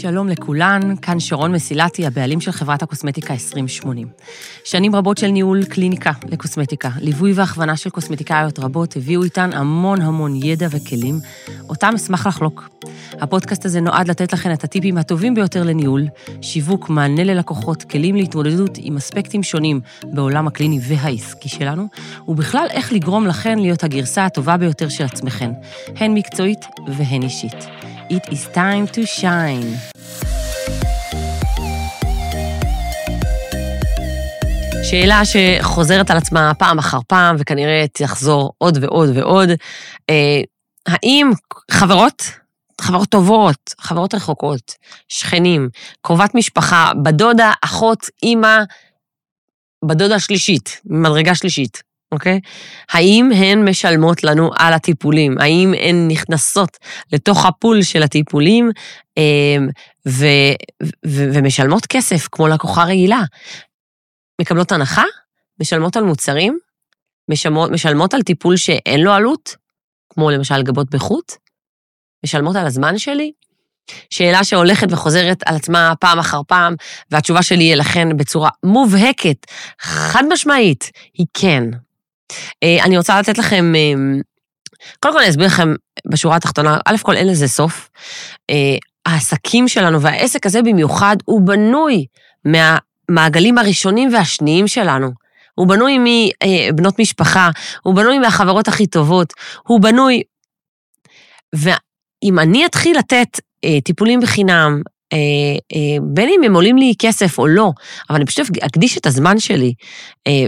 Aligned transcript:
שלום 0.00 0.28
לכולן, 0.28 0.96
כאן 1.02 1.20
שרון 1.20 1.52
מסילתי, 1.52 2.06
הבעלים 2.06 2.40
של 2.40 2.52
חברת 2.52 2.82
הקוסמטיקה 2.82 3.32
2080. 3.32 4.08
שנים 4.64 4.94
רבות 4.94 5.18
של 5.18 5.26
ניהול 5.26 5.64
קליניקה 5.64 6.12
לקוסמטיקה, 6.28 6.90
ליווי 7.00 7.32
והכוונה 7.32 7.76
של 7.76 7.90
קוסמטיקאיות 7.90 8.58
רבות 8.58 8.96
הביאו 8.96 9.22
איתן 9.22 9.50
המון 9.52 10.00
המון 10.00 10.36
ידע 10.36 10.66
וכלים, 10.70 11.20
אותם 11.68 11.92
אשמח 11.96 12.26
לחלוק. 12.26 12.68
הפודקאסט 13.12 13.64
הזה 13.64 13.80
נועד 13.80 14.08
לתת 14.08 14.32
לכן 14.32 14.52
את 14.52 14.64
הטיפים 14.64 14.98
הטובים 14.98 15.34
ביותר 15.34 15.62
לניהול, 15.62 16.06
שיווק, 16.42 16.88
מענה 16.88 17.24
ללקוחות, 17.24 17.82
כלים 17.82 18.16
להתמודדות 18.16 18.78
עם 18.78 18.96
אספקטים 18.96 19.42
שונים 19.42 19.80
בעולם 20.04 20.46
הקליני 20.46 20.80
והעסקי 20.82 21.48
שלנו, 21.48 21.88
ובכלל 22.28 22.66
איך 22.70 22.92
לגרום 22.92 23.26
לכן 23.26 23.58
להיות 23.58 23.84
הגרסה 23.84 24.24
הטובה 24.24 24.56
ביותר 24.56 24.88
של 24.88 25.04
עצמכן, 25.04 25.50
הן 25.96 26.14
מקצועית 26.14 26.60
והן 26.86 27.22
אישית. 27.22 27.66
It 28.10 28.32
is 28.32 28.42
time 28.54 28.86
to 28.96 29.06
shine. 29.20 29.94
שאלה 34.84 35.20
שחוזרת 35.24 36.10
על 36.10 36.16
עצמה 36.16 36.52
פעם 36.58 36.78
אחר 36.78 36.98
פעם, 37.06 37.36
וכנראה 37.38 37.84
תחזור 37.92 38.52
עוד 38.58 38.78
ועוד 38.84 39.08
ועוד. 39.16 39.48
אה, 40.10 40.40
האם 40.86 41.30
חברות, 41.70 42.22
חברות 42.80 43.08
טובות, 43.08 43.74
חברות 43.80 44.14
רחוקות, 44.14 44.74
שכנים, 45.08 45.68
קרובת 46.02 46.34
משפחה, 46.34 46.92
בדודה, 47.02 47.52
אחות, 47.64 48.06
אימא, 48.22 48.58
בדודה 49.84 50.18
שלישית, 50.18 50.80
מדרגה 50.84 51.34
שלישית, 51.34 51.82
אוקיי? 52.12 52.40
האם 52.90 53.30
הן 53.36 53.68
משלמות 53.68 54.24
לנו 54.24 54.50
על 54.56 54.72
הטיפולים? 54.72 55.38
האם 55.38 55.74
הן 55.80 56.08
נכנסות 56.08 56.76
לתוך 57.12 57.46
הפול 57.46 57.82
של 57.82 58.02
הטיפולים 58.02 58.70
אמ, 59.16 59.68
ו, 60.08 60.26
ו, 61.06 61.34
ומשלמות 61.34 61.86
כסף 61.86 62.28
כמו 62.32 62.48
לקוחה 62.48 62.84
רגילה? 62.84 63.20
מקבלות 64.40 64.72
הנחה? 64.72 65.04
משלמות 65.60 65.96
על 65.96 66.04
מוצרים? 66.04 66.58
משלמות, 67.30 67.70
משלמות 67.70 68.14
על 68.14 68.22
טיפול 68.22 68.56
שאין 68.56 69.00
לו 69.00 69.12
עלות, 69.12 69.56
כמו 70.12 70.30
למשל 70.30 70.62
גבות 70.62 70.90
בחוט? 70.90 71.32
משלמות 72.24 72.56
על 72.56 72.66
הזמן 72.66 72.98
שלי? 72.98 73.32
שאלה 74.10 74.44
שהולכת 74.44 74.92
וחוזרת 74.92 75.42
על 75.46 75.56
עצמה 75.56 75.92
פעם 76.00 76.18
אחר 76.18 76.40
פעם, 76.48 76.74
והתשובה 77.10 77.42
שלי 77.42 77.64
היא 77.64 77.74
לכן 77.74 78.16
בצורה 78.16 78.50
מובהקת, 78.64 79.46
חד 79.80 80.22
משמעית, 80.32 80.90
היא 81.14 81.26
כן. 81.34 81.64
אה, 82.62 82.84
אני 82.84 82.98
רוצה 82.98 83.20
לתת 83.20 83.38
לכם, 83.38 83.72
אה, 83.74 84.20
קודם 85.00 85.14
כל 85.14 85.20
אני 85.20 85.30
אסביר 85.30 85.46
לכם 85.46 85.74
בשורה 86.10 86.36
התחתונה, 86.36 86.78
א' 86.86 86.96
כל 87.02 87.16
אין 87.16 87.28
לזה 87.28 87.48
סוף. 87.48 87.90
אה, 88.50 88.76
העסקים 89.06 89.68
שלנו 89.68 90.02
והעסק 90.02 90.46
הזה 90.46 90.62
במיוחד, 90.62 91.16
הוא 91.24 91.40
בנוי 91.40 92.06
מהמעגלים 92.44 93.58
הראשונים 93.58 94.14
והשניים 94.14 94.68
שלנו. 94.68 95.10
הוא 95.54 95.66
בנוי 95.66 95.98
מבנות 95.98 96.98
משפחה, 96.98 97.50
הוא 97.82 97.94
בנוי 97.94 98.18
מהחברות 98.18 98.68
הכי 98.68 98.86
טובות, 98.86 99.32
הוא 99.68 99.80
בנוי... 99.80 100.22
ואם 101.54 102.38
אני 102.38 102.66
אתחיל 102.66 102.98
לתת 102.98 103.40
טיפולים 103.84 104.20
בחינם, 104.20 104.82
אה, 105.12 105.18
אה, 105.74 105.96
בין 106.02 106.28
אם 106.28 106.42
הם 106.42 106.54
עולים 106.54 106.76
לי 106.78 106.92
כסף 106.98 107.38
או 107.38 107.46
לא, 107.46 107.70
אבל 108.10 108.16
אני 108.16 108.26
פשוט 108.26 108.46
אקדיש 108.60 108.98
את 108.98 109.06
הזמן 109.06 109.38
שלי 109.38 109.72
אה, 110.26 110.44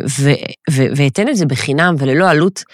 ואתן 0.70 1.28
את 1.28 1.36
זה 1.36 1.46
בחינם 1.46 1.94
וללא 1.98 2.30
עלות. 2.30 2.64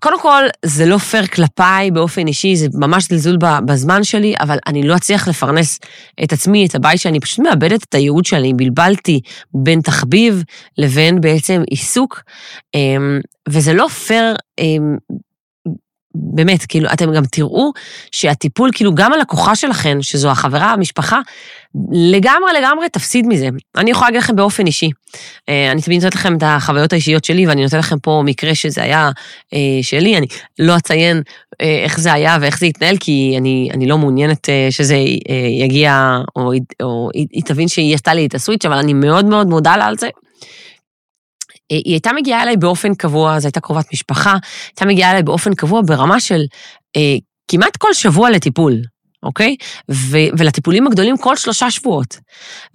קודם 0.00 0.20
כל, 0.20 0.44
זה 0.64 0.86
לא 0.86 0.98
פייר 0.98 1.26
כלפיי 1.26 1.90
באופן 1.90 2.26
אישי, 2.26 2.56
זה 2.56 2.66
ממש 2.74 3.08
זלזול 3.08 3.38
בזמן 3.64 4.04
שלי, 4.04 4.34
אבל 4.40 4.58
אני 4.66 4.82
לא 4.82 4.96
אצליח 4.96 5.28
לפרנס 5.28 5.78
את 6.24 6.32
עצמי, 6.32 6.66
את 6.66 6.74
הבית 6.74 7.00
שלי, 7.00 7.10
אני 7.10 7.20
פשוט 7.20 7.38
מאבדת 7.38 7.84
את 7.84 7.94
הייעוד 7.94 8.24
שלי, 8.24 8.52
בלבלתי 8.54 9.20
בין 9.54 9.80
תחביב 9.80 10.42
לבין 10.78 11.20
בעצם 11.20 11.62
עיסוק, 11.70 12.22
וזה 13.48 13.72
לא 13.72 13.88
פייר 13.88 14.34
באמת, 16.16 16.66
כאילו, 16.66 16.88
אתם 16.92 17.12
גם 17.12 17.24
תראו 17.24 17.72
שהטיפול, 18.12 18.70
כאילו, 18.72 18.94
גם 18.94 19.12
הלקוחה 19.12 19.56
שלכם, 19.56 19.98
שזו 20.00 20.30
החברה, 20.30 20.72
המשפחה, 20.72 21.20
לגמרי 21.92 22.52
לגמרי 22.60 22.88
תפסיד 22.88 23.26
מזה. 23.26 23.48
אני 23.76 23.90
יכולה 23.90 24.06
להגיד 24.06 24.22
לכם 24.22 24.36
באופן 24.36 24.66
אישי. 24.66 24.90
אה, 25.48 25.72
אני 25.72 25.82
תמיד 25.82 25.96
נותנת 25.96 26.14
לכם 26.14 26.36
את 26.36 26.42
החוויות 26.46 26.92
האישיות 26.92 27.24
שלי, 27.24 27.46
ואני 27.46 27.62
נותנת 27.62 27.80
לכם 27.80 27.98
פה 27.98 28.22
מקרה 28.24 28.54
שזה 28.54 28.82
היה 28.82 29.10
אה, 29.54 29.58
שלי, 29.82 30.16
אני 30.16 30.26
לא 30.58 30.76
אציין 30.76 31.22
אה, 31.60 31.80
איך 31.84 32.00
זה 32.00 32.12
היה 32.12 32.38
ואיך 32.40 32.58
זה 32.58 32.66
התנהל, 32.66 32.96
כי 33.00 33.34
אני, 33.38 33.68
אני 33.74 33.86
לא 33.86 33.98
מעוניינת 33.98 34.48
שזה 34.70 34.96
יגיע, 35.64 36.18
או, 36.36 36.52
או 36.82 37.08
היא 37.14 37.42
תבין 37.44 37.68
שהיא 37.68 37.94
עשתה 37.94 38.14
לי 38.14 38.26
את 38.26 38.34
הסוויץ', 38.34 38.64
אבל 38.64 38.76
אני 38.76 38.94
מאוד 38.94 39.24
מאוד 39.24 39.46
מודה 39.46 39.76
לה 39.76 39.86
על 39.86 39.96
זה. 39.98 40.08
היא 41.70 41.92
הייתה 41.92 42.12
מגיעה 42.12 42.42
אליי 42.42 42.56
באופן 42.56 42.94
קבוע, 42.94 43.40
זו 43.40 43.46
הייתה 43.46 43.60
קרובת 43.60 43.86
משפחה, 43.92 44.36
הייתה 44.68 44.86
מגיעה 44.86 45.10
אליי 45.10 45.22
באופן 45.22 45.54
קבוע 45.54 45.82
ברמה 45.86 46.20
של 46.20 46.40
אה, 46.96 47.16
כמעט 47.48 47.76
כל 47.76 47.94
שבוע 47.94 48.30
לטיפול, 48.30 48.82
אוקיי? 49.22 49.56
ו- 49.90 50.28
ולטיפולים 50.38 50.86
הגדולים 50.86 51.16
כל 51.16 51.36
שלושה 51.36 51.70
שבועות. 51.70 52.18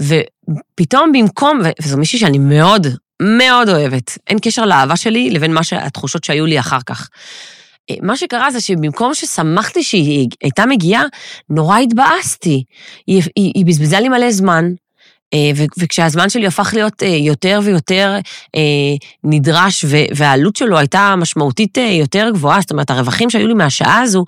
ופתאום 0.02 1.12
במקום, 1.12 1.60
וזו 1.82 1.98
מישהי 1.98 2.20
שאני 2.20 2.40
מאוד, 2.40 2.88
מאוד 3.22 3.70
אוהבת, 3.70 4.18
אין 4.28 4.38
קשר 4.42 4.66
לאהבה 4.66 4.96
שלי 4.96 5.30
לבין 5.30 5.54
מה 5.54 5.62
התחושות 5.72 6.24
שהיו 6.24 6.46
לי 6.46 6.60
אחר 6.60 6.80
כך. 6.86 7.10
אה, 7.90 7.96
מה 8.02 8.18
שקרה 8.18 8.52
זה 8.52 8.62
שבמקום 8.62 9.14
ששמחתי 9.14 9.84
שהיא 9.84 10.30
הייתה 10.44 10.66
מגיעה, 10.66 11.04
נורא 11.50 11.78
התבאסתי. 11.78 12.64
היא, 13.08 13.24
היא, 13.36 13.52
היא 13.56 13.66
בזבזה 13.66 14.00
לי 14.00 14.10
מלא 14.10 14.32
זמן, 14.32 14.66
אה, 14.66 14.76
וכשהזמן 15.80 16.30
שלי 16.30 16.48
הפך 16.48 16.72
להיות 16.74 17.04
אה, 17.04 17.08
יותר 17.08 17.60
ויותר 17.64 18.18
אה, 18.56 18.62
נדרש, 19.24 19.86
והעלות 20.16 20.56
שלו 20.56 20.78
הייתה 20.78 21.16
משמעותית 21.18 21.78
יותר 21.78 22.30
גבוהה, 22.34 22.62
זאת 22.62 22.72
אומרת, 22.72 22.90
הרווחים 22.90 23.30
שהיו 23.30 23.48
לי 23.48 23.54
מהשעה 23.54 24.02
הזו 24.02 24.26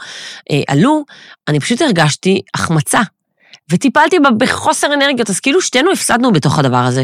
עלו, 0.68 1.04
אני 1.48 1.60
פשוט 1.60 1.82
הרגשתי 1.82 2.42
החמצה. 2.54 3.02
וטיפלתי 3.72 4.20
בה 4.20 4.30
בחוסר 4.32 4.94
אנרגיות, 4.94 5.30
אז 5.30 5.40
כאילו 5.40 5.62
שתינו 5.62 5.92
הפסדנו 5.92 6.32
בתוך 6.32 6.60
הדבר 6.60 6.78
הזה. 6.78 7.04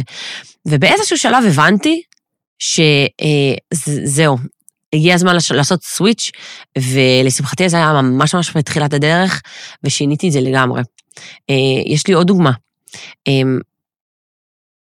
ובאיזשהו 0.65 1.17
שלב 1.17 1.43
הבנתי 1.47 2.01
שזהו, 2.59 4.37
הגיע 4.93 5.15
הזמן 5.15 5.35
לעשות 5.51 5.83
סוויץ', 5.83 6.31
ולשמחתי 6.77 7.69
זה 7.69 7.77
היה 7.77 8.01
ממש 8.01 8.35
ממש 8.35 8.57
בתחילת 8.57 8.93
הדרך, 8.93 9.41
ושיניתי 9.83 10.27
את 10.27 10.31
זה 10.31 10.41
לגמרי. 10.41 10.81
יש 11.85 12.07
לי 12.07 12.13
עוד 12.13 12.27
דוגמה. 12.27 12.51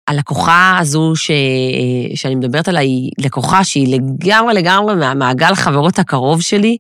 הלקוחה 0.09 0.79
הזו 0.81 1.13
ש... 1.17 1.31
שאני 2.15 2.35
מדברת 2.35 2.69
עליה 2.69 2.81
היא 2.81 3.11
לקוחה 3.19 3.65
שהיא 3.65 3.99
לגמרי 3.99 4.55
לגמרי 4.55 4.95
מהמעגל 4.95 5.55
חברות 5.55 5.99
הקרוב 5.99 6.41
שלי, 6.41 6.77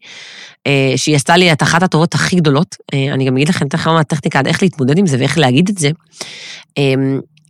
אה, 0.67 0.93
שהיא 0.97 1.17
עשתה 1.17 1.37
לי 1.37 1.53
את 1.53 1.62
אחת 1.62 1.83
הטובות 1.83 2.15
הכי 2.15 2.37
גדולות. 2.37 2.77
אה, 2.95 3.15
אני 3.15 3.25
גם 3.25 3.37
אגיד 3.37 3.49
לכם 3.49 3.69
תכף 3.69 3.87
מה 3.87 4.01
הטכניקה 4.01 4.41
איך 4.47 4.62
להתמודד 4.62 4.99
עם 4.99 5.07
זה 5.07 5.17
ואיך 5.19 5.39
להגיד 5.39 5.69
את 5.69 5.79
זה. 5.79 5.91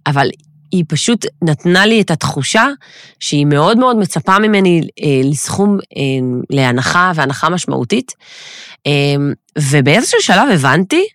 אבל 0.07 0.29
היא 0.73 0.85
פשוט 0.89 1.27
נתנה 1.43 1.87
לי 1.87 2.01
את 2.01 2.11
התחושה 2.11 2.69
שהיא 3.21 3.47
מאוד 3.47 3.79
מאוד 3.79 3.97
מצפה 3.97 4.39
ממני 4.39 4.81
אה, 5.03 5.21
לסכום 5.25 5.79
להנחה 6.51 7.13
והנחה 7.15 7.49
משמעותית. 7.49 8.13
ובאיזשהו 9.59 10.23
שלב 10.23 10.49
הבנתי 10.53 11.07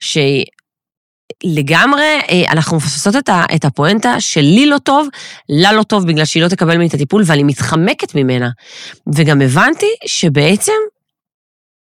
שהיא 0.00 0.44
לגמרי, 1.44 2.18
אה, 2.30 2.52
אנחנו 2.52 2.76
מפספסות 2.76 3.14
את 3.28 3.64
הפואנטה 3.64 4.20
שלי 4.20 4.66
לא 4.66 4.78
טוב, 4.78 5.08
לה 5.48 5.72
לא 5.72 5.82
טוב 5.82 6.06
בגלל 6.06 6.24
שהיא 6.24 6.42
לא 6.42 6.48
תקבל 6.48 6.74
ממני 6.74 6.88
את 6.88 6.94
הטיפול 6.94 7.22
ואני 7.26 7.42
מתחמקת 7.42 8.14
ממנה. 8.14 8.50
וגם 9.14 9.40
הבנתי 9.40 9.86
שבעצם 10.06 10.72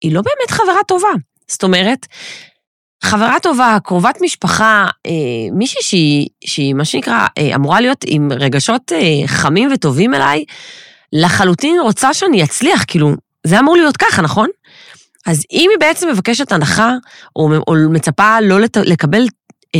היא 0.01 0.13
לא 0.13 0.21
באמת 0.21 0.51
חברה 0.51 0.83
טובה. 0.87 1.09
זאת 1.47 1.63
אומרת, 1.63 2.05
חברה 3.03 3.35
טובה, 3.41 3.77
קרובת 3.83 4.17
משפחה, 4.21 4.87
אה, 5.05 5.11
מישהי 5.53 5.81
שהיא, 5.81 6.27
שהיא 6.45 6.73
מה 6.73 6.85
שנקרא, 6.85 7.27
אה, 7.37 7.55
אמורה 7.55 7.81
להיות 7.81 8.05
עם 8.07 8.31
רגשות 8.31 8.91
חמים 9.25 9.69
וטובים 9.73 10.13
אליי, 10.13 10.45
לחלוטין 11.13 11.79
רוצה 11.79 12.13
שאני 12.13 12.43
אצליח, 12.43 12.83
כאילו, 12.87 13.13
זה 13.47 13.59
אמור 13.59 13.75
להיות 13.77 13.97
ככה, 13.97 14.21
נכון? 14.21 14.49
אז 15.25 15.43
אם 15.51 15.69
היא 15.71 15.79
בעצם 15.79 16.09
מבקשת 16.09 16.51
הנחה, 16.51 16.93
או, 17.35 17.49
או 17.67 17.73
מצפה 17.89 18.41
לא 18.41 18.59
לת, 18.59 18.77
לקבל 18.77 19.21
אה, 19.21 19.27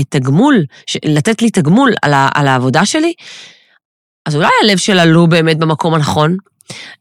תגמול, 0.09 0.63
לתת 1.05 1.41
לי 1.41 1.49
תגמול 1.49 1.93
על, 2.01 2.13
ה, 2.13 2.29
על 2.35 2.47
העבודה 2.47 2.85
שלי, 2.85 3.13
אז 4.25 4.35
אולי 4.35 4.47
הלב 4.63 4.77
שלה 4.77 5.05
לא 5.05 5.25
באמת 5.25 5.57
במקום 5.57 5.93
הנכון. 5.93 6.37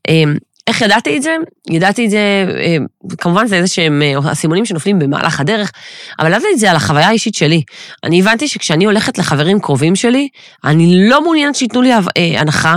אמ, 0.08 0.36
איך 0.66 0.80
ידעתי 0.82 1.16
את 1.16 1.22
זה? 1.22 1.36
ידעתי 1.70 2.04
את 2.04 2.10
זה, 2.10 2.46
אה, 2.58 2.76
כמובן 3.18 3.46
זה 3.46 3.56
איזה 3.56 3.68
שהם 3.68 4.02
אה, 4.02 4.30
הסימונים 4.30 4.64
שנופלים 4.64 4.98
במהלך 4.98 5.40
הדרך, 5.40 5.72
אבל 6.18 6.28
ידעתי 6.28 6.46
את 6.52 6.58
זה 6.58 6.70
על 6.70 6.76
החוויה 6.76 7.08
האישית 7.08 7.34
שלי. 7.34 7.62
אני 8.04 8.20
הבנתי 8.20 8.48
שכשאני 8.48 8.84
הולכת 8.84 9.18
לחברים 9.18 9.60
קרובים 9.60 9.96
שלי, 9.96 10.28
אני 10.64 11.08
לא 11.08 11.22
מעוניינת 11.22 11.54
שייתנו 11.54 11.82
לי 11.82 11.90
הנחה. 12.38 12.76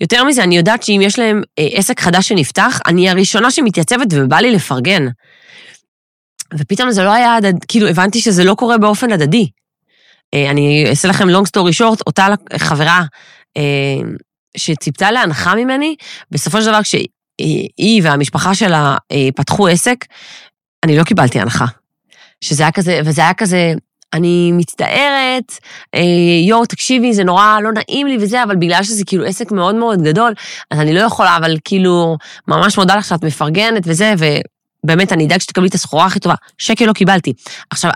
יותר 0.00 0.24
מזה, 0.24 0.42
אני 0.42 0.56
יודעת 0.56 0.82
שאם 0.82 1.00
יש 1.02 1.18
להם 1.18 1.42
עסק 1.56 2.00
חדש 2.00 2.28
שנפתח, 2.28 2.80
אני 2.86 3.10
הראשונה 3.10 3.50
שמתייצבת 3.50 4.06
ובא 4.12 4.36
לי 4.36 4.50
לפרגן. 4.50 5.06
ופתאום 6.58 6.90
זה 6.90 7.02
לא 7.02 7.12
היה 7.12 7.34
הדדי, 7.34 7.58
כאילו 7.68 7.88
הבנתי 7.88 8.20
שזה 8.20 8.44
לא 8.44 8.54
קורה 8.54 8.78
באופן 8.78 9.12
הדדי. 9.12 9.48
אה, 10.34 10.50
אני 10.50 10.84
אעשה 10.90 11.08
לכם 11.08 11.28
long 11.28 11.44
story 11.48 11.72
short, 11.80 12.00
אותה 12.06 12.26
חברה 12.56 13.02
אה, 13.56 13.62
שציפתה 14.56 15.10
להנחה 15.10 15.54
ממני, 15.54 15.96
בסופו 16.30 16.60
של 16.60 16.66
דבר 16.66 16.82
כשהיא 16.82 18.02
והמשפחה 18.02 18.54
שלה 18.54 18.96
אה, 19.12 19.28
פתחו 19.36 19.68
עסק, 19.68 20.04
אני 20.84 20.98
לא 20.98 21.02
קיבלתי 21.04 21.40
הנחה. 21.40 21.66
שזה 22.40 22.62
היה 22.62 22.72
כזה, 22.72 23.00
וזה 23.04 23.22
היה 23.22 23.34
כזה, 23.34 23.72
אני 24.12 24.52
מצטערת, 24.52 25.58
יואו, 26.48 26.66
תקשיבי, 26.66 27.12
זה 27.12 27.24
נורא 27.24 27.58
לא 27.62 27.70
נעים 27.72 28.06
לי 28.06 28.16
וזה, 28.20 28.42
אבל 28.42 28.56
בגלל 28.56 28.82
שזה 28.82 29.04
כאילו 29.06 29.24
עסק 29.24 29.52
מאוד 29.52 29.74
מאוד 29.74 30.02
גדול, 30.02 30.34
אז 30.70 30.80
אני 30.80 30.94
לא 30.94 31.00
יכולה, 31.00 31.36
אבל 31.36 31.56
כאילו, 31.64 32.16
ממש 32.48 32.78
מודה 32.78 32.96
לך 32.96 33.04
שאת 33.04 33.24
מפרגנת 33.24 33.82
וזה, 33.86 34.14
ובאמת, 34.84 35.12
אני 35.12 35.26
אדאג 35.26 35.40
שתקבלי 35.40 35.68
את 35.68 35.74
הסחורה 35.74 36.06
הכי 36.06 36.20
טובה. 36.20 36.34
שקל 36.58 36.84
לא 36.84 36.92
קיבלתי. 36.92 37.32
עכשיו, 37.70 37.90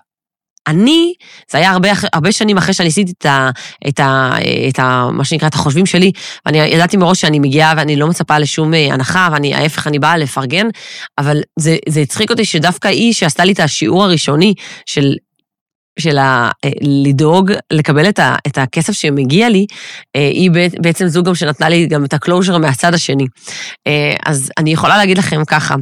אני, 0.69 1.14
זה 1.50 1.58
היה 1.58 1.70
הרבה, 1.70 1.88
הרבה 2.12 2.32
שנים 2.32 2.58
אחרי 2.58 2.75
שאני 2.75 2.88
עשיתי 2.88 3.12
את 3.19 3.26
ה, 3.26 3.50
את 3.88 4.00
ה, 4.00 4.31
את 4.69 4.79
ה... 4.79 5.08
מה 5.12 5.25
שנקרא, 5.25 5.49
את 5.49 5.55
החושבים 5.55 5.87
שלי, 5.87 6.12
ואני 6.46 6.58
ידעתי 6.58 6.96
מראש 6.96 7.20
שאני 7.20 7.38
מגיעה 7.38 7.75
ואני 7.76 7.96
לא 7.96 8.06
מצפה 8.06 8.38
לשום 8.38 8.75
אה, 8.75 8.94
הנחה, 8.94 9.29
ואני, 9.32 9.55
ההפך, 9.55 9.87
אני 9.87 9.99
באה 9.99 10.17
לפרגן, 10.17 10.67
אבל 11.19 11.40
זה, 11.58 11.76
זה 11.88 12.00
הצחיק 12.00 12.31
אותי 12.31 12.44
שדווקא 12.44 12.88
היא, 12.88 13.12
שעשתה 13.12 13.44
לי 13.44 13.52
את 13.52 13.61
השיעור 13.61 14.05
הראשוני 14.05 14.55
של 14.87 15.14
של 15.99 16.19
ה, 16.19 16.50
אה, 16.64 16.70
לדאוג 16.82 17.52
לקבל 17.73 18.08
את, 18.08 18.19
ה, 18.19 18.37
את 18.46 18.58
הכסף 18.58 18.93
שמגיע 18.93 19.49
לי, 19.49 19.67
אה, 20.17 20.29
היא 20.29 20.50
בעצם 20.81 21.06
זו 21.06 21.23
גם 21.23 21.34
שנתנה 21.34 21.69
לי 21.69 21.87
גם 21.87 22.05
את 22.05 22.14
הקלוז'ר 22.14 22.58
מהצד 22.58 22.94
השני. 22.94 23.26
אז 24.26 24.50
אני 24.58 24.73
יכולה 24.73 24.96
להגיד 24.96 25.19
לכם 25.19 25.44
ככה, 25.44 25.75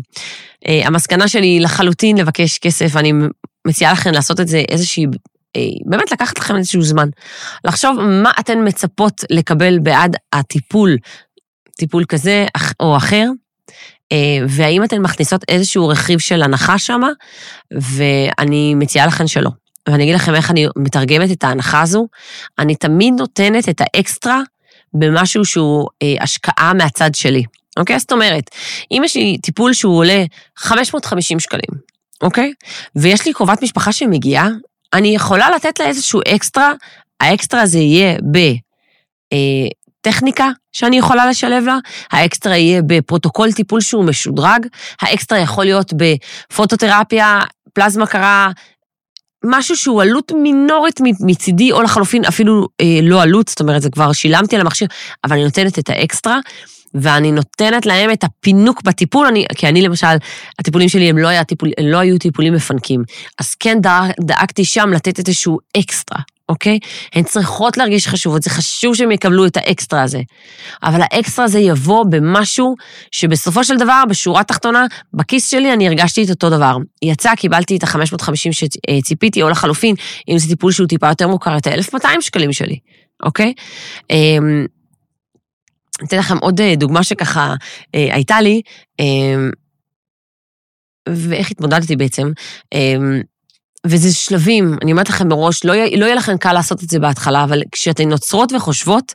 המסקנה 0.68 1.28
שלי 1.28 1.46
היא 1.46 1.60
לחלוטין 1.60 2.16
לבקש 2.18 2.58
כסף, 2.58 2.86
ואני 2.92 3.12
מציעה 3.66 3.92
לכם 3.92 4.12
לעשות 4.12 4.40
את 4.40 4.48
זה 4.48 4.62
איזושהי, 4.68 5.06
אה, 5.56 5.60
באמת 5.86 6.12
לקחת 6.12 6.38
לכם 6.38 6.56
איזשהו 6.56 6.82
זמן. 6.82 7.08
לחשוב 7.64 8.00
מה 8.00 8.30
אתן 8.40 8.58
מצפות 8.68 9.24
לקבל 9.30 9.78
בעד 9.78 10.16
הטיפול, 10.32 10.96
טיפול 11.76 12.04
כזה 12.08 12.46
או 12.80 12.96
אחר, 12.96 13.26
אה, 14.12 14.38
והאם 14.48 14.84
אתן 14.84 15.02
מכניסות 15.02 15.44
איזשהו 15.48 15.88
רכיב 15.88 16.18
של 16.18 16.42
הנחה 16.42 16.78
שמה, 16.78 17.08
ואני 17.70 18.74
מציעה 18.74 19.06
לכם 19.06 19.26
שלא. 19.26 19.50
ואני 19.88 20.04
אגיד 20.04 20.14
לכם 20.14 20.34
איך 20.34 20.50
אני 20.50 20.66
מתרגמת 20.76 21.30
את 21.30 21.44
ההנחה 21.44 21.82
הזו. 21.82 22.06
אני 22.58 22.74
תמיד 22.74 23.14
נותנת 23.18 23.68
את 23.68 23.80
האקסטרה 23.80 24.40
במשהו 24.94 25.44
שהוא 25.44 25.88
אה, 26.02 26.14
השקעה 26.20 26.74
מהצד 26.74 27.14
שלי. 27.14 27.42
אוקיי? 27.76 27.98
זאת 27.98 28.12
אומרת, 28.12 28.50
אם 28.90 29.02
יש 29.04 29.16
לי 29.16 29.38
טיפול 29.42 29.72
שהוא 29.72 29.98
עולה 29.98 30.24
550 30.56 31.40
שקלים, 31.40 31.80
אוקיי? 32.22 32.52
ויש 32.96 33.26
לי 33.26 33.32
קרובת 33.32 33.62
משפחה 33.62 33.92
שמגיעה, 33.92 34.48
אני 34.92 35.08
יכולה 35.08 35.50
לתת 35.50 35.78
לה 35.80 35.86
איזשהו 35.86 36.20
אקסטרה, 36.28 36.72
האקסטרה 37.20 37.60
הזה 37.60 37.78
יהיה 37.78 38.18
בטכניקה 40.02 40.44
אה, 40.44 40.50
שאני 40.72 40.98
יכולה 40.98 41.26
לשלב 41.26 41.64
לה, 41.64 41.78
האקסטרה 42.12 42.56
יהיה 42.56 42.82
בפרוטוקול 42.82 43.52
טיפול 43.52 43.80
שהוא 43.80 44.04
משודרג, 44.04 44.66
האקסטרה 45.00 45.38
יכול 45.38 45.64
להיות 45.64 45.92
בפוטותרפיה, 45.92 47.40
פלזמה 47.72 48.06
קרה, 48.06 48.50
משהו 49.44 49.76
שהוא 49.76 50.02
עלות 50.02 50.32
מינורית 50.42 51.00
מצידי, 51.20 51.72
או 51.72 51.82
לחלופין 51.82 52.24
אפילו 52.24 52.68
אה, 52.80 52.98
לא 53.02 53.22
עלות, 53.22 53.48
זאת 53.48 53.60
אומרת, 53.60 53.82
זה 53.82 53.90
כבר 53.90 54.12
שילמתי 54.12 54.56
על 54.56 54.60
המכשיר, 54.60 54.88
אבל 55.24 55.32
אני 55.32 55.44
נותנת 55.44 55.78
את 55.78 55.88
האקסטרה. 55.88 56.38
ואני 56.94 57.32
נותנת 57.32 57.86
להם 57.86 58.10
את 58.10 58.24
הפינוק 58.24 58.82
בטיפול, 58.82 59.26
אני, 59.26 59.46
כי 59.56 59.68
אני 59.68 59.82
למשל, 59.82 60.16
הטיפולים 60.58 60.88
שלי 60.88 61.10
הם 61.10 61.18
לא, 61.18 61.28
היה 61.28 61.44
טיפול, 61.44 61.70
הם 61.78 61.86
לא 61.86 61.98
היו 61.98 62.18
טיפולים 62.18 62.54
מפנקים. 62.54 63.02
אז 63.40 63.54
כן 63.54 63.78
דאגתי 64.20 64.64
שם 64.64 64.90
לתת 64.92 65.18
איזשהו 65.18 65.58
אקסטרה, 65.76 66.18
אוקיי? 66.48 66.78
הן 67.14 67.22
צריכות 67.22 67.76
להרגיש 67.76 68.08
חשובות, 68.08 68.42
זה 68.42 68.50
חשוב 68.50 68.94
שהם 68.94 69.10
יקבלו 69.10 69.46
את 69.46 69.56
האקסטרה 69.56 70.02
הזה. 70.02 70.20
אבל 70.82 71.00
האקסטרה 71.02 71.44
הזה 71.44 71.58
יבוא 71.58 72.04
במשהו 72.10 72.74
שבסופו 73.12 73.64
של 73.64 73.76
דבר, 73.76 74.02
בשורה 74.08 74.40
התחתונה, 74.40 74.86
בכיס 75.14 75.50
שלי 75.50 75.72
אני 75.72 75.88
הרגשתי 75.88 76.24
את 76.24 76.30
אותו 76.30 76.50
דבר. 76.50 76.76
יצא, 77.02 77.34
קיבלתי 77.34 77.76
את 77.76 77.84
ה-550 77.84 78.52
שציפיתי, 78.52 79.42
או 79.42 79.48
לחלופין, 79.48 79.94
אם 80.28 80.38
זה 80.38 80.48
טיפול 80.48 80.72
שהוא 80.72 80.86
טיפה 80.86 81.08
יותר 81.08 81.28
מוכר, 81.28 81.56
את 81.56 81.66
ה-1200 81.66 82.20
שקלים 82.20 82.52
שלי, 82.52 82.78
אוקיי? 83.22 83.52
אתן 86.04 86.18
לכם 86.18 86.38
עוד 86.38 86.60
אה, 86.60 86.74
דוגמה 86.76 87.04
שככה 87.04 87.54
אה, 87.94 88.14
הייתה 88.14 88.40
לי, 88.40 88.62
אה, 89.00 89.04
ואיך 91.08 91.50
התמודדתי 91.50 91.96
בעצם. 91.96 92.32
וזה 93.88 94.14
שלבים, 94.14 94.76
אני 94.82 94.92
אומרת 94.92 95.08
לכם 95.08 95.28
מראש, 95.28 95.64
לא, 95.64 95.74
לא 95.96 96.04
יהיה 96.04 96.14
לכם 96.14 96.36
קל 96.36 96.52
לעשות 96.52 96.82
את 96.82 96.88
זה 96.88 96.98
בהתחלה, 96.98 97.44
אבל 97.44 97.62
כשאתן 97.72 98.08
נוצרות 98.08 98.52
וחושבות 98.52 99.14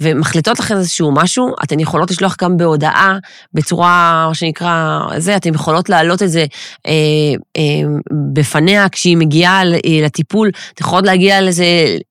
ומחליטות 0.00 0.60
לכם 0.60 0.76
איזשהו 0.76 1.12
משהו, 1.12 1.54
אתן 1.64 1.80
יכולות 1.80 2.10
לשלוח 2.10 2.36
גם 2.42 2.56
בהודעה, 2.56 3.16
בצורה, 3.54 4.24
מה 4.28 4.34
שנקרא, 4.34 5.00
זה, 5.18 5.36
אתן 5.36 5.54
יכולות 5.54 5.88
להעלות 5.88 6.22
את 6.22 6.30
זה 6.30 6.44
אה, 6.86 6.92
אה, 7.56 7.62
בפניה 8.32 8.88
כשהיא 8.88 9.16
מגיעה 9.16 9.62
לטיפול, 10.04 10.50
אתן 10.74 10.84
יכולות 10.84 11.04
להגיע 11.04 11.40
לזה 11.40 11.64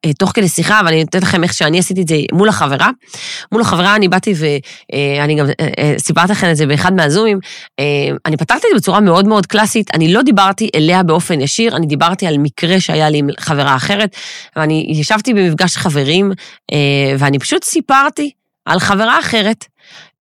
אה, 0.06 0.14
תוך 0.14 0.32
כדי 0.34 0.50
שיחה, 0.50 0.82
ואני 0.86 1.04
נותנת 1.04 1.24
לכם 1.24 1.44
איך 1.44 1.54
שאני 1.54 1.80
עשיתי 1.80 2.02
את 2.02 2.08
זה 2.08 2.16
מול 2.34 2.50
החברה. 2.50 2.90
מול 3.52 3.62
החברה 3.62 3.96
אני 3.96 4.08
באתי 4.08 4.34
ואני 4.38 5.34
אה, 5.34 5.40
גם 5.40 5.46
אה, 5.60 5.68
אה, 5.80 5.94
סיפרתי 5.98 6.32
לכם 6.32 6.52
את 6.52 6.56
זה 6.56 6.66
באחד 6.66 6.94
מהזומים, 6.94 7.40
אה, 7.80 7.86
אני 8.26 8.38
פתרתי 8.38 8.68
את 8.68 8.72
זה 8.74 8.78
בצורה 8.78 9.00
מאוד 9.00 9.28
מאוד 9.28 9.46
קלאסית, 9.46 9.96
אני 9.96 10.14
לא 10.14 10.22
דיברתי 10.22 10.70
אליה 10.76 11.04
באופן 11.04 11.42
ישיר, 11.42 11.76
אני 11.76 11.88
דיברתי 11.92 12.28
על 12.28 12.38
מקרה 12.38 12.80
שהיה 12.80 13.10
לי 13.10 13.18
עם 13.18 13.30
חברה 13.40 13.76
אחרת, 13.76 14.16
ואני 14.56 14.86
ישבתי 14.90 15.34
במפגש 15.34 15.78
חברים, 15.78 16.32
אה, 16.72 17.16
ואני 17.18 17.40
פשוט 17.40 17.64
סיפרתי 17.64 18.32
על 18.66 18.80
חברה 18.80 19.20
אחרת. 19.20 19.66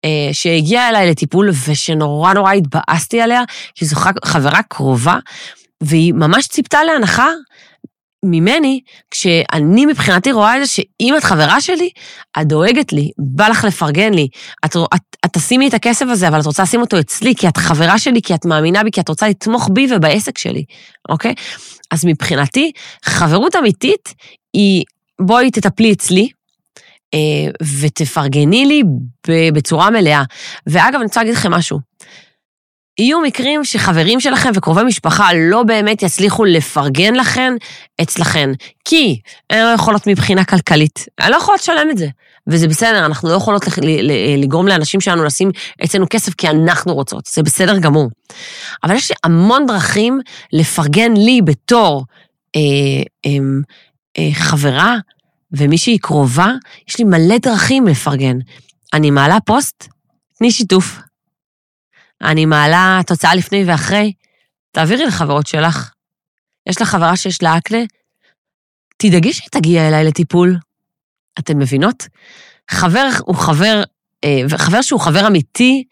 אה, 0.04 0.28
שהגיעה 0.32 0.88
אליי 0.88 1.10
לטיפול 1.10 1.50
ושנורא 1.68 2.32
נורא 2.32 2.52
התבאסתי 2.52 3.20
עליה, 3.20 3.42
כי 3.74 3.84
זו 3.84 3.96
חברה 4.24 4.62
קרובה, 4.62 5.18
והיא 5.80 6.14
ממש 6.14 6.46
ציפתה 6.46 6.84
להנחה 6.84 7.28
ממני, 8.24 8.80
כשאני 9.10 9.86
מבחינתי 9.86 10.32
רואה 10.32 10.56
את 10.56 10.60
זה 10.60 10.66
שאם 10.66 11.14
את 11.16 11.24
חברה 11.24 11.60
שלי, 11.60 11.90
את 12.40 12.46
דואגת 12.46 12.92
לי, 12.92 13.10
בא 13.18 13.48
לך 13.48 13.64
לפרגן 13.64 14.14
לי, 14.14 14.28
את, 14.64 14.76
את, 14.76 15.16
את 15.24 15.32
תשימי 15.32 15.68
את 15.68 15.74
הכסף 15.74 16.06
הזה, 16.08 16.28
אבל 16.28 16.40
את 16.40 16.46
רוצה 16.46 16.62
לשים 16.62 16.80
אותו 16.80 17.00
אצלי, 17.00 17.34
כי 17.34 17.48
את 17.48 17.56
חברה 17.56 17.98
שלי, 17.98 18.22
כי 18.22 18.34
את 18.34 18.44
מאמינה 18.44 18.84
בי, 18.84 18.90
כי 18.90 19.00
את 19.00 19.08
רוצה 19.08 19.28
לתמוך 19.28 19.68
בי 19.72 19.86
ובעסק 19.94 20.38
שלי, 20.38 20.64
אוקיי? 21.08 21.34
אז 21.90 22.04
מבחינתי, 22.04 22.72
חברות 23.04 23.56
אמיתית 23.56 24.14
היא, 24.52 24.84
בואי 25.20 25.50
תטפלי 25.50 25.92
אצלי, 25.92 26.28
אה, 27.14 27.50
ותפרגני 27.80 28.66
לי 28.66 28.82
בצורה 29.52 29.90
מלאה. 29.90 30.22
ואגב, 30.66 30.94
אני 30.94 31.04
רוצה 31.04 31.20
להגיד 31.20 31.34
לכם 31.34 31.50
משהו. 31.50 31.78
יהיו 33.00 33.20
מקרים 33.20 33.64
שחברים 33.64 34.20
שלכם 34.20 34.50
וקרובי 34.54 34.82
משפחה 34.84 35.28
לא 35.34 35.62
באמת 35.62 36.02
יצליחו 36.02 36.44
לפרגן 36.44 37.14
לכן 37.14 37.54
אצלכן, 38.02 38.50
כי 38.84 39.20
הן 39.50 39.58
לא 39.64 39.68
יכולות 39.68 40.06
מבחינה 40.06 40.44
כלכלית, 40.44 41.06
הן 41.18 41.30
לא 41.30 41.36
יכולות 41.36 41.60
לשלם 41.60 41.90
את 41.90 41.98
זה. 41.98 42.06
וזה 42.46 42.68
בסדר, 42.68 43.06
אנחנו 43.06 43.28
לא 43.28 43.34
יכולות 43.34 43.62
לגרום 44.38 44.68
לאנשים 44.68 45.00
שלנו 45.00 45.24
לשים 45.24 45.50
אצלנו 45.84 46.06
כסף 46.10 46.34
כי 46.34 46.48
אנחנו 46.48 46.94
רוצות, 46.94 47.26
זה 47.26 47.42
בסדר 47.42 47.78
גמור. 47.78 48.08
אבל 48.84 48.94
יש 48.94 49.10
לי 49.10 49.16
המון 49.24 49.66
דרכים 49.66 50.20
לפרגן 50.52 51.12
לי 51.16 51.40
בתור 51.44 52.04
אה, 52.56 52.60
אה, 53.26 53.30
אה, 54.18 54.28
חברה 54.34 54.96
ומישהי 55.52 55.98
קרובה, 55.98 56.52
יש 56.88 56.98
לי 56.98 57.04
מלא 57.04 57.38
דרכים 57.38 57.86
לפרגן. 57.86 58.38
אני 58.92 59.10
מעלה 59.10 59.38
פוסט, 59.46 59.88
תני 60.38 60.50
שיתוף. 60.50 61.09
אני 62.22 62.46
מעלה 62.46 63.00
תוצאה 63.06 63.34
לפני 63.34 63.64
ואחרי, 63.66 64.12
תעבירי 64.72 65.06
לחברות 65.06 65.46
שלך. 65.46 65.90
יש 66.66 66.82
לך 66.82 66.88
חברה 66.88 67.16
שיש 67.16 67.42
לה 67.42 67.58
אקנה? 67.58 67.78
תדאגי 68.96 69.32
שתגיע 69.32 69.88
אליי 69.88 70.04
לטיפול. 70.04 70.56
אתן 71.38 71.58
מבינות? 71.58 72.08
חבר 72.70 73.08
הוא 73.20 73.36
חבר, 73.36 73.82
אה, 74.24 74.42
חבר 74.56 74.82
שהוא 74.82 75.00
חבר 75.00 75.26
אמיתי, 75.26 75.84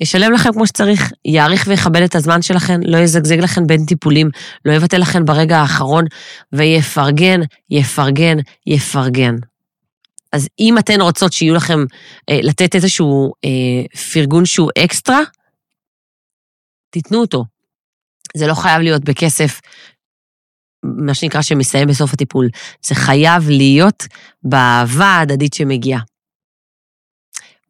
ישלם 0.00 0.32
לכם 0.32 0.52
כמו 0.52 0.66
שצריך, 0.66 1.12
יעריך 1.24 1.64
ויכבד 1.68 2.02
את 2.02 2.14
הזמן 2.14 2.42
שלכם, 2.42 2.80
לא 2.84 2.98
יזגזג 2.98 3.38
לכם 3.38 3.66
בין 3.66 3.84
טיפולים, 3.84 4.30
לא 4.64 4.72
יבטל 4.72 4.98
לכם 4.98 5.24
ברגע 5.24 5.58
האחרון, 5.58 6.04
ויפרגן, 6.52 7.40
יפרגן, 7.70 8.36
יפרגן. 8.66 9.36
אז 10.32 10.48
אם 10.60 10.78
אתן 10.78 11.00
רוצות 11.00 11.32
שיהיו 11.32 11.54
לכם, 11.54 11.84
אה, 12.28 12.38
לתת 12.42 12.74
איזשהו 12.74 13.32
אה, 13.44 13.98
פרגון 14.12 14.46
שהוא 14.46 14.70
אקסטרה, 14.78 15.20
תיתנו 16.92 17.20
אותו. 17.20 17.44
זה 18.36 18.46
לא 18.46 18.54
חייב 18.54 18.82
להיות 18.82 19.04
בכסף, 19.04 19.60
מה 20.84 21.14
שנקרא 21.14 21.42
שמסיים 21.42 21.88
בסוף 21.88 22.12
הטיפול. 22.12 22.48
זה 22.86 22.94
חייב 22.94 23.48
להיות 23.48 24.06
באהבה 24.42 25.06
ההדדית 25.06 25.54
שמגיעה. 25.54 26.00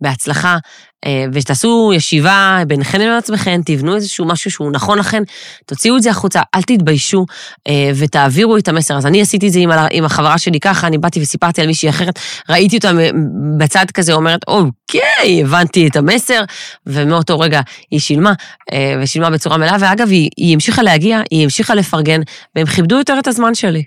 בהצלחה, 0.03 0.59
אה, 1.07 1.25
ושתעשו 1.33 1.93
ישיבה 1.97 2.63
ביניכם 2.67 2.99
לבין 2.99 3.13
עצמכם, 3.13 3.61
תבנו 3.67 3.95
איזשהו 3.95 4.25
משהו 4.25 4.51
שהוא 4.51 4.73
נכון 4.73 4.99
לכם, 4.99 5.23
תוציאו 5.67 5.97
את 5.97 6.03
זה 6.03 6.11
החוצה, 6.11 6.41
אל 6.55 6.63
תתביישו 6.63 7.27
אה, 7.69 7.91
ותעבירו 7.97 8.57
את 8.57 8.69
המסר. 8.69 8.97
אז 8.97 9.07
אני 9.07 9.23
עשיתי 9.23 9.47
את 9.47 9.53
זה 9.53 9.61
עם, 9.61 9.71
עם 9.91 10.05
החברה 10.05 10.39
שלי 10.39 10.61
ככה, 10.61 10.87
אני 10.87 10.99
באתי 10.99 11.23
וסיפרתי 11.23 11.61
על 11.61 11.67
מישהי 11.67 11.89
אחרת, 11.89 12.19
ראיתי 12.49 12.77
אותה 12.77 12.91
בצד 13.59 13.87
כזה 13.95 14.13
אומרת, 14.13 14.41
אוקיי, 14.49 15.43
הבנתי 15.43 15.89
את 15.89 15.97
המסר, 15.97 16.43
ומאותו 16.87 17.41
רגע 17.41 17.61
היא 17.91 18.01
שילמה, 18.01 18.33
ושילמה 19.03 19.31
בצורה 19.31 19.57
מלאה, 19.57 19.77
ואגב, 19.81 20.09
היא, 20.09 20.31
היא 20.37 20.55
המשיכה 20.55 20.83
להגיע, 20.83 21.21
היא 21.31 21.45
המשיכה 21.45 21.75
לפרגן, 21.75 22.21
והם 22.57 22.67
כיבדו 22.67 22.99
יותר 22.99 23.19
את 23.19 23.27
הזמן 23.27 23.55
שלי. 23.55 23.83